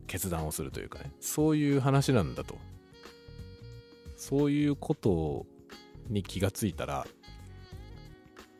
[0.08, 1.12] 決断をするというかね。
[1.20, 2.56] そういう話なんだと。
[4.16, 5.46] そういうこと
[6.08, 7.06] に気がついたら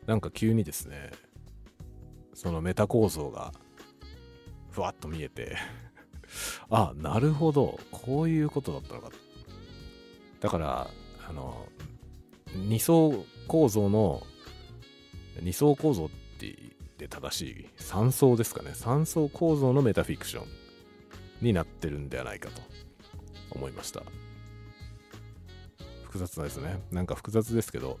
[0.06, 1.10] なんか急にですね
[2.36, 3.50] そのメタ構造が
[4.70, 5.56] ふわっと見えて。
[6.68, 7.80] あなるほど。
[7.90, 9.10] こういうことだったのか。
[10.40, 10.90] だから
[11.28, 11.66] あの
[12.54, 14.22] 二層構造の
[15.40, 17.68] 二層構造って言って正しい。
[17.78, 18.72] 三層ですかね。
[18.74, 20.46] 三層構造のメタフィクション
[21.40, 22.60] になってるんではないかと
[23.50, 24.02] 思いました。
[26.16, 26.80] 複雑ですね。
[26.90, 27.98] なんか複雑ですけど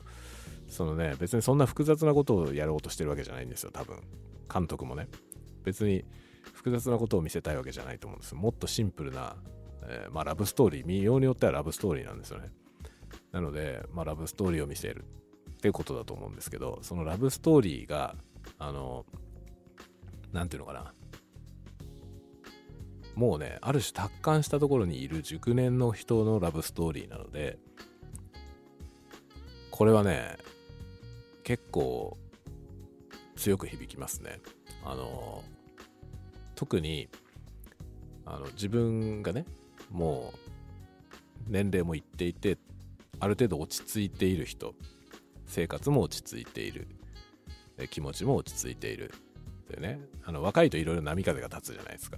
[0.68, 4.00] そのね別にそんな複雑なことをやろうとしてるわけじゃないんですよ多分。
[4.52, 5.08] 監督もね。
[5.64, 6.04] 別に
[6.52, 9.34] 複雑なことを見せたいわけじゃないと思うんですもっとシンプルな
[9.88, 12.50] えー、まあ、ラブストーリー、見ようによってはラブストーリーなんですよね。
[13.32, 15.04] なので、まあ、ラブストーリーを見せる。
[15.52, 18.14] っていうことだと思うんですけど、そのラブストーリーが、
[18.58, 19.06] あの、
[20.32, 20.92] なんていうのかな。
[23.14, 27.58] もうね、ある種達観したところにいる熟年の人のラブストーリーなので、
[29.76, 30.38] これはね、
[31.44, 32.16] 結構
[33.36, 34.40] 強く響きますね。
[34.82, 35.44] あの、
[36.54, 37.10] 特に、
[38.24, 39.44] あの自分がね
[39.90, 40.50] もう
[41.46, 42.58] 年齢もいっていて
[43.20, 44.74] ある程度落ち着いている人
[45.46, 46.88] 生活も落ち着いている。
[47.90, 49.12] 気持ちも落ち着いている。
[49.70, 52.16] でねあの若いといろいろ波風が立つじゃないですか。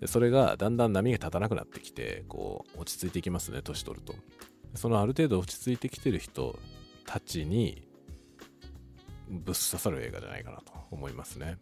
[0.00, 4.14] でそれがだんだん波が立たなくなってきてこう落ち着いていきますね年取ると。
[4.74, 6.58] そのある程度落ち着いてきてる人
[7.04, 7.86] たちに
[9.28, 11.58] ぶっ刺さる映画じゃないかなと思いますね。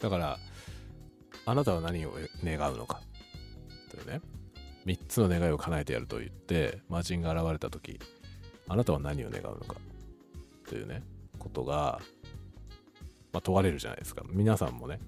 [0.00, 0.38] だから
[1.46, 2.12] あなたは何を
[2.44, 3.00] 願うのか。
[3.90, 4.20] というね。
[4.86, 8.00] 3つの願いを叶えてやると言って魔人が現れた時
[8.66, 9.76] あなたは何を願うのか。
[10.68, 11.02] というね。
[11.40, 12.00] ことが、
[13.32, 14.22] まあ、問われるじゃないですか。
[14.28, 15.00] 皆さんもね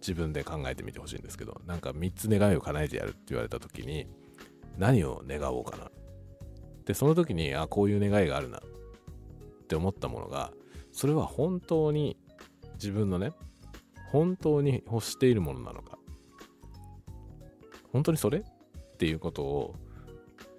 [0.00, 4.06] 自分で考えてみてほしいんですけどなんか3つ願いを叶えてやるって言われた時に
[4.78, 5.90] 何を願おうかな。
[6.90, 8.62] でその時にあこういう願いがあるなっ
[9.68, 10.50] て思ったものが
[10.90, 12.16] それは本当に
[12.74, 13.30] 自分のね
[14.10, 15.98] 本当に欲しているものなのか
[17.92, 18.38] 本当にそれ？
[18.38, 18.42] っ
[18.98, 19.76] ていうことを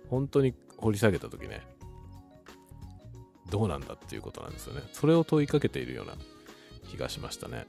[0.09, 1.59] 本当に掘り下げた時ね
[3.49, 4.83] どうなんだっていうことなんですよね。
[4.93, 6.13] それを問いかけているような
[6.89, 7.67] 気がしましたね。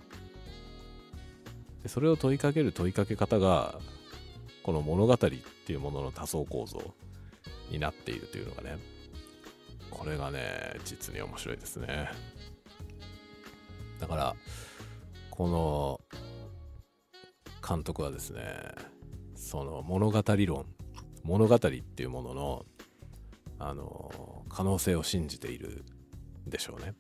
[1.82, 3.80] でそれを問いかける問いかけ方が
[4.62, 6.94] この物語っていうものの多層構造
[7.70, 8.78] になっているというのがね
[9.90, 12.10] これがね実に面白いですね。
[14.00, 14.34] だから
[15.30, 16.00] この
[17.66, 18.42] 監督はですね
[19.36, 20.66] その物語論
[21.22, 22.66] 物語っていうものの
[23.58, 25.84] あの可能性を信じている
[26.46, 26.94] でしょうね。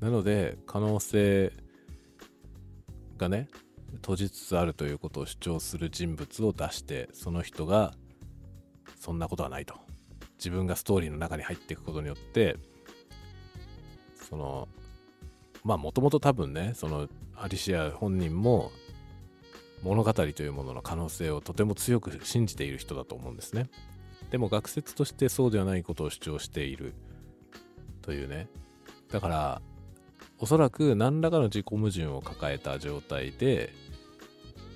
[0.00, 1.52] なので可能性
[3.18, 3.48] がね
[3.96, 7.94] 閉じつつあるということを主張する人物を出してその人が
[8.98, 9.74] そんなことはないと。
[10.38, 12.56] 自分がストーリーの中に入っていくことによって
[14.28, 14.68] その
[15.62, 18.70] まあもともと多分ねそのアリシア本人も
[19.82, 23.68] 物語というものの可能性をとても強く信じている人だと思うんですね。
[24.30, 26.94] でも学説としてそうではないことを主張している。
[28.02, 28.48] というね。
[29.10, 29.62] だから
[30.38, 33.72] おそらく何らかの自己矛盾を抱えた状態で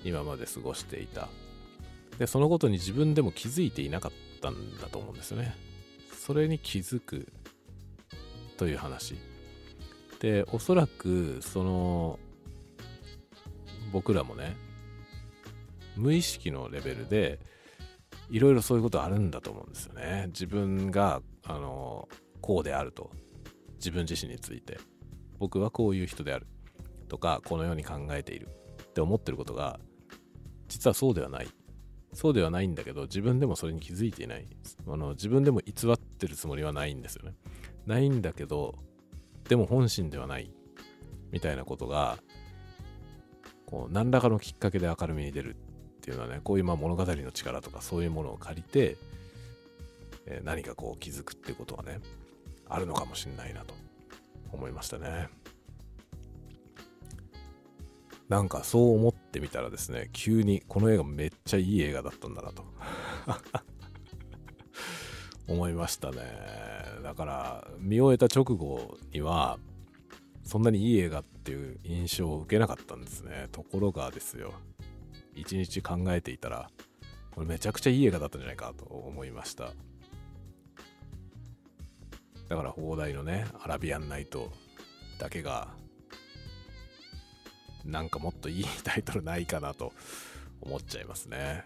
[0.04, 1.28] 今まで過ごしていた。
[2.18, 5.54] でそのことに自分でも気づいていなかったんだと思うんですよね。
[6.12, 7.32] それに気づく
[8.56, 9.16] という話。
[10.18, 12.18] でおそらくその
[13.92, 14.56] 僕らもね
[15.96, 17.38] 無意識のレベルで
[18.30, 20.24] いろいろそういうことあるんだと思うんですよね。
[20.28, 22.08] 自分があの
[22.40, 23.10] こうであると。
[23.76, 24.78] 自分自身について。
[25.38, 26.48] 僕はこういう人である。
[27.08, 28.48] とかこのように考えている。
[28.82, 29.78] って思ってることが
[30.66, 31.48] 実はそうではない。
[32.18, 34.46] そうではないんだけど自分でもそれに気づいていない。
[34.88, 37.36] あの自分でも偽ってるつもりはないんですよね。
[37.86, 38.74] ないんだけど
[39.48, 40.50] でも本心ではない
[41.30, 42.18] みたいなことが
[43.66, 45.58] こう何らかのきっかけで明るみに出るっ
[46.00, 48.96] ていうのはねこういうまあ物語の力とかそういうものを借りて、
[50.26, 52.00] えー、何かこう気づくってことはね
[52.68, 53.74] あるのかもしれないなと
[54.50, 55.28] 思いましたね。
[58.28, 62.64] なんかそう思ってみたらですね急にこの映画めっちゃいい映画だったんだなと
[65.48, 66.18] 思いましたね
[67.02, 69.58] だから見終えた直後には
[70.48, 73.48] そんなにいい映画っていう印象を受けなかったんですね。
[73.52, 74.54] ところがですよ、
[75.34, 76.70] 一日考えていたら、
[77.32, 79.74] これめちゃくちゃいい映画だったんじゃないかと思いました。
[82.48, 84.50] だから放題のね、アラビアンナイト
[85.18, 85.68] だけが、
[87.88, 89.92] なんかもっといいタイトルないかなと
[90.60, 91.64] 思っちゃいますね。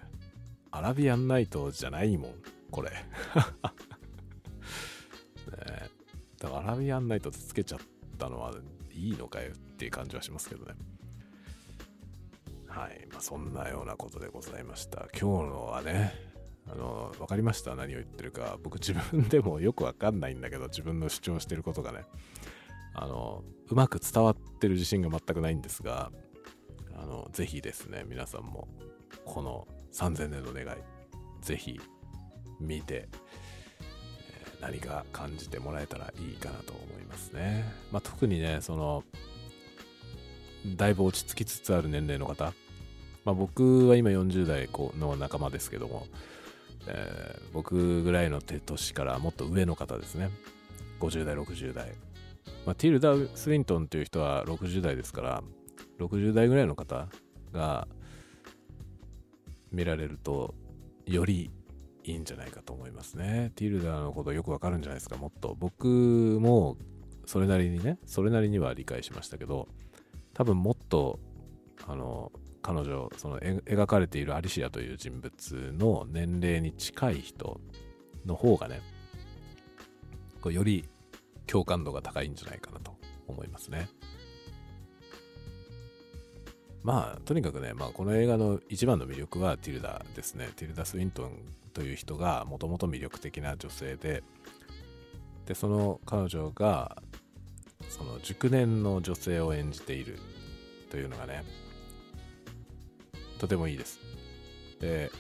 [0.71, 2.35] アラビアンナイトじゃないもん、
[2.71, 2.91] これ。
[2.91, 2.97] ね、
[6.39, 7.81] だからアラビアンナイトってつけちゃっ
[8.19, 8.55] たのは
[8.95, 10.75] いいのかよっていう感じはしますけどね。
[12.69, 13.07] はい。
[13.11, 15.09] まあ、そんなようなことでございました。
[15.19, 16.15] 今日のはね、
[16.71, 18.59] あの、わかりました何を言ってるか。
[18.63, 22.05] 僕自分でもよくわかんないんだけど、自分の主張してることがね、
[22.95, 26.11] あの、うまく伝わってる自信が全くないんですが、
[26.95, 28.69] あの、ぜひですね、皆さんも、
[29.25, 30.79] この3000年の願い、
[31.41, 31.81] ぜひ
[32.61, 33.09] 見て、
[34.61, 37.65] 何か感じてもらえたらいいかなと思いますね。
[37.91, 39.05] まあ、特にね、その、
[40.77, 42.53] だいぶ落ち着きつつある年齢の方、
[43.25, 44.69] まあ、僕は今40代
[44.99, 46.07] の仲間ですけども、
[46.87, 50.31] えー、僕ぐらいの年からもっと上の方ですね。
[51.01, 51.93] 50代、60代。
[52.67, 55.43] まあ、ティルダ・スウィントンという人は60代ですから、
[55.99, 57.09] 60代ぐらいの方
[57.53, 57.89] が
[59.71, 60.55] 見られると、
[61.07, 61.51] より
[62.05, 63.53] いいんじゃないかと思いますね。
[63.57, 65.57] ティルダのことよくわかるんじゃないですか、もっと。
[65.59, 65.87] 僕
[66.41, 66.77] も
[67.27, 69.69] それなりにね、それなりには理解しましたけど、
[70.35, 71.19] 多分もっと、
[71.87, 72.33] あの、
[72.63, 77.61] 彼女、その描かれているアリシアという人物の年齢に近い人
[78.25, 78.81] の方がね、
[80.41, 80.85] こうより
[81.47, 83.89] 共感度が高いんじゃないかなと思いますね。
[86.83, 90.51] まあ、とにかくね、まあ、この映画の一番の魅力はティルダですね。
[90.57, 91.39] ティルダ・スウィントン
[91.73, 94.25] という人がもともと魅力的な女性で、
[95.47, 97.01] で、その彼女が、
[97.89, 100.19] その熟年の女性を演じている
[100.91, 101.45] というのがね、
[103.39, 104.01] とてもいいです。
[104.81, 105.11] で、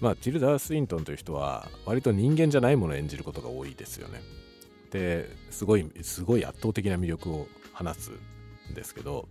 [0.00, 4.22] まあ、ティルダー・スウィントンという人は、割と人間じゃないものを演じることが多いですよね。
[4.90, 8.10] で、すごい、すごい圧倒的な魅力を放つ
[8.70, 9.28] んですけど、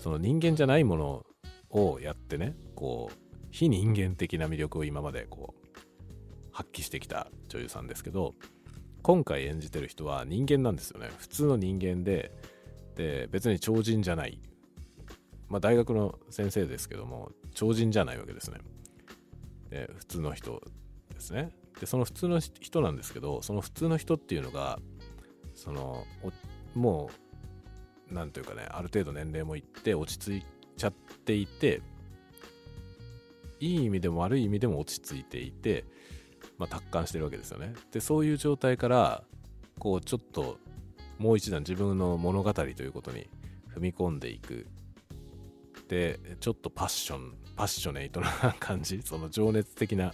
[0.00, 1.26] その人間じゃないもの
[1.70, 3.16] をやってね、こう、
[3.50, 5.68] 非人間的な魅力を今までこう、
[6.52, 8.34] 発揮してきた女優さんですけど、
[9.02, 11.10] 今回演じてる人は人間なんですよね。
[11.18, 12.30] 普通の人間で、
[12.94, 14.38] で、別に超人じゃない。
[15.48, 18.58] まあ大学の先生ですけども、超人じゃないわけですね。
[19.70, 20.62] で、普通の人
[21.12, 21.50] ですね。
[21.80, 24.78] で、その普通の人なんですけど、その普通の人っていうのが、
[25.62, 26.04] その、
[26.74, 27.08] も
[28.10, 30.46] うなんというかね、ある程度年齢もいって落ち着い
[30.76, 31.82] ちゃっていて、
[33.60, 35.84] いい意味でも悪い意味でも落ち着いていて、
[36.58, 37.74] まあ、達観してるわけですよね。
[37.92, 39.22] で、そういう状態から、
[39.78, 40.58] こう、ちょっと、
[41.18, 43.28] もう一段自分の物語ということに
[43.72, 44.66] 踏み込んでいく。
[45.86, 50.12] で、ちょっとパッション、パッショネイトな感じ、その情熱的な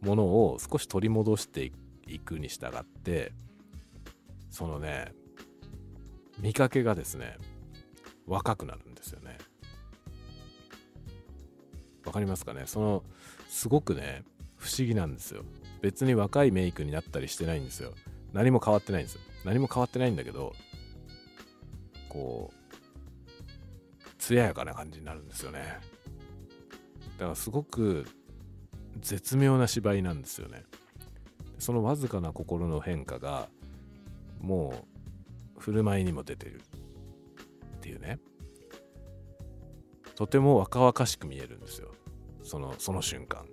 [0.00, 1.70] ものを少し取り戻して
[2.08, 3.32] いくに従って、
[4.50, 5.12] そのね、
[6.40, 7.36] 見かけがですね、
[8.26, 9.38] 若くなるんですよね。
[12.04, 12.62] わかりますかね？
[12.66, 13.04] その、
[13.48, 14.24] すごくね、
[14.56, 15.44] 不思議なんですよ。
[15.82, 17.92] 別に若いメイクになったりしてないんですよ。
[18.32, 19.20] 何も変わってないんですよ。
[19.44, 20.54] 何も変わってないんだけど、
[22.08, 22.58] こう、
[24.18, 25.78] 艶やかな感じになるんですよね。
[27.18, 28.06] だからすごく
[29.00, 30.64] 絶妙な芝居なんですよね。
[31.58, 33.48] そのわずかな心の変化が、
[34.40, 34.86] も
[35.56, 36.60] う振る舞いにも出てる
[37.76, 38.18] っていうね。
[40.14, 41.92] とても若々しく見えるんですよ。
[42.42, 43.46] そのその瞬間。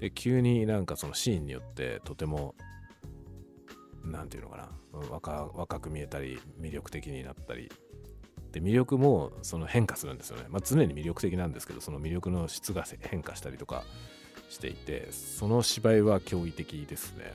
[0.00, 2.54] で急になんかそのシーンによってとても
[4.04, 4.68] 何て言うのかな。
[5.10, 7.70] 若若く見えたり魅力的になったり。
[8.52, 13.82] で魅力もその変化するんですよね、まあ、常に魅力的なんですけどその魅力の質が変化したりとか
[14.50, 17.32] していてその芝居は驚異的ですね。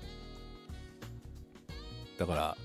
[2.17, 2.57] だから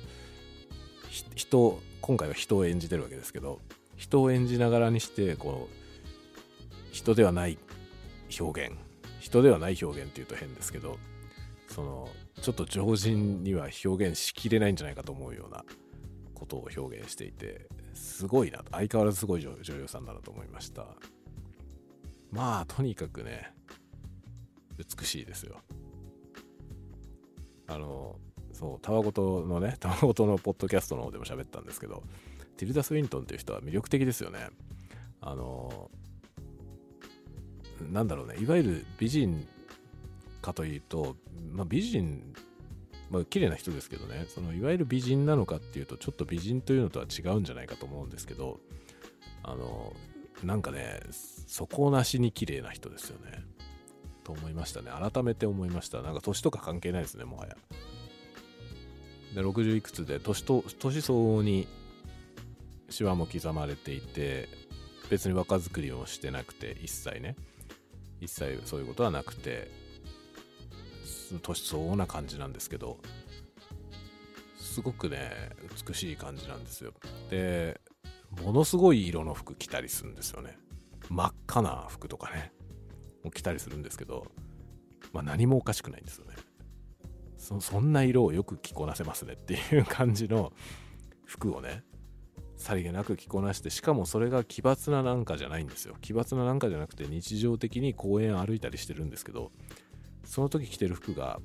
[1.35, 3.61] 人今回は人を演じてるわけですけど
[3.97, 7.59] 人を演じながらにしてこう人ではない
[8.39, 8.77] 表現
[9.21, 10.99] 人ではない表現っていうと変ですけど
[11.69, 12.09] その
[12.41, 15.65] ちょっと常人には表現しきれないんじゃないかと思うような
[16.35, 20.87] ことを表現していてすごいな相変わらずすごい女優さんだなと思いました。
[22.31, 23.53] まあとにかくね
[24.79, 25.61] 美しいですよ。
[27.69, 28.17] あの
[28.53, 32.03] そうたわごとのね たわごとのポッドキャストの方でも喋ったんですけど
[32.57, 34.51] ティルダ・スウィントンっていう人は魅力的ですよね。
[35.21, 35.91] あの
[37.91, 39.47] なんだろうねいわゆる美人
[40.41, 41.17] かというと、
[41.51, 42.35] まあ、美人
[43.11, 48.61] まあ綺麗な人ですけどねそのいわゆる美人なのかっていうとちょっと美人というのとは違うんじゃないかと思うんですけど
[49.43, 49.93] あの
[50.45, 51.01] なんかね
[51.47, 53.45] 底なしに綺麗な人ですよね。
[54.25, 54.91] と思いましたね。
[55.13, 56.01] 改めて思いました。
[56.01, 57.57] なんか年とか関係ないですねもはや。
[59.35, 61.67] で60いくつで年と年相応に
[62.91, 64.49] シワも刻まれていて
[65.11, 67.37] 別に若作りをしてなくて一切ね。
[68.21, 69.69] 一切そういうことはなくて
[71.43, 72.99] 年相応な感じなんですけど
[74.59, 75.51] すごくね
[75.87, 76.93] 美しい感じなんですよ。
[77.31, 77.81] で
[78.43, 80.57] ものすごい色の服着たりするんですよね。
[81.09, 82.53] 真っ赤な服とかね
[83.35, 84.27] 着たりするんですけど
[85.13, 86.37] まあ何もおかしくないんですよね。
[87.43, 90.53] そそんな色をよく着こなせますねっていう感じの
[91.25, 91.83] 服をね
[92.57, 95.97] さりげなく着こなしてしかもそれが奇抜ななんかじゃないんですよ。
[96.01, 99.51] 奇抜ななんかじゃなくて日常的に公園歩いたりしてるんですけど
[100.25, 101.41] その時着てる服が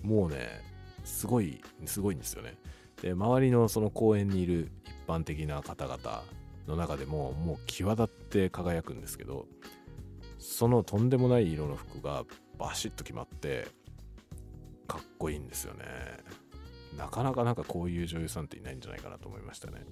[0.00, 0.62] もうね
[1.04, 2.54] すごいすごいんですよね。
[3.02, 6.22] で周りのその公園にいる一般的な方々
[6.66, 9.46] の中でももう際立って輝くんですけど
[10.38, 12.24] そのとんでもない色の服が
[12.58, 13.68] バシッと決まって
[14.86, 15.84] かっこいいんですよね。
[16.96, 19.84] なかなかなんかこういう女優さんっていないんじゃないかなと思いましたね。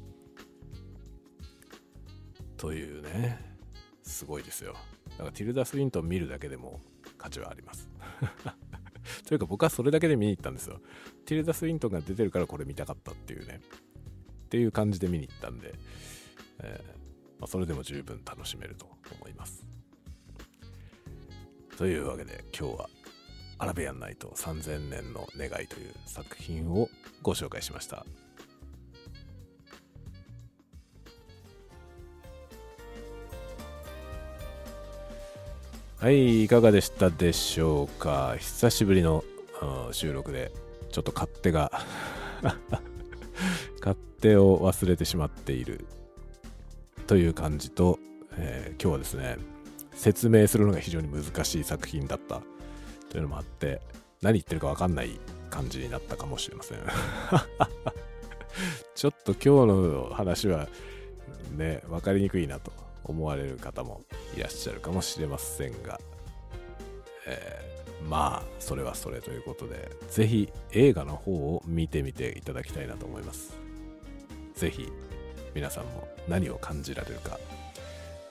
[2.56, 3.38] というね
[4.02, 4.74] すごいですよ。
[5.10, 6.80] だからティルダ・スウィントン見るだけでも
[7.18, 7.88] 価値はあります。
[9.26, 10.80] というか僕はそれだけで見に行ったんですよ。
[11.26, 13.60] ティルダ・スウィントンが出てるからこれ見たかったっていうね。
[14.46, 15.74] っていう感じで見に行ったんで、
[16.60, 18.86] えー、まあ、それでも十分楽しめると
[19.20, 19.66] 思います。
[21.76, 22.90] というわけで今日は
[23.58, 26.88] アラビアンナイト3000年の願いという作品を
[27.22, 28.04] ご紹介しました。
[35.98, 38.36] はい、いかがでしたでしょうか？
[38.38, 39.24] 久しぶりの
[39.92, 40.52] 収録で、
[40.90, 41.72] ちょっと勝手が
[43.80, 45.86] 勝手を忘れてしまっている。
[47.06, 47.98] という感じと、
[48.36, 49.38] えー、今日はですね、
[49.94, 52.42] 説明するのが非常に難しい作品だった。
[53.14, 53.80] というのもあって、
[54.22, 56.78] 何言ってるかわかんない感じになったかもしれません。
[58.96, 60.66] ちょっと今日の話は
[61.56, 62.72] ね、分かりにくいなと
[63.04, 64.00] 思われる方も
[64.36, 66.00] いらっしゃるかもしれませんが、
[67.28, 73.56] えー、まあそれはそれということでぜひ映画の方を見てみていただきたいなと思います
[74.54, 74.90] ぜひ
[75.54, 77.38] 皆さんも何を感じられるか、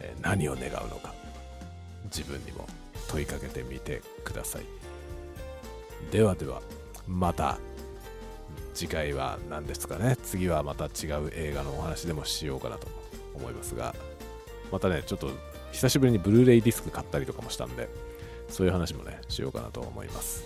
[0.01, 1.13] えー、何を願うのか
[2.05, 2.67] 自分にも
[3.07, 4.63] 問いかけてみてください
[6.11, 6.61] ではでは
[7.07, 7.57] また
[8.73, 10.17] 次回は何ですかね？
[10.23, 12.87] 次はまた違う映画のお話でもしようかなと
[13.35, 13.93] 思いますが
[14.71, 15.29] またねちょっと
[15.71, 17.89] 久しぶりにブルーレイディスク買ったりとかもしたんで、
[18.47, 20.45] そういう話もね、しようかなと思います。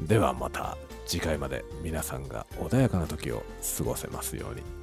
[0.00, 3.44] ではまた次回まで皆さんが穏やかな時を
[3.78, 4.75] 過ごせますように。